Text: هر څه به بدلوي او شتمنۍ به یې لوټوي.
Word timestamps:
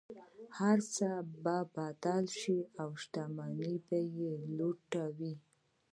هر 0.57 0.77
څه 0.95 1.09
به 1.43 1.57
بدلوي 1.75 2.59
او 2.81 2.89
شتمنۍ 3.01 3.75
به 3.87 3.99
یې 4.19 4.33
لوټوي. 4.57 5.33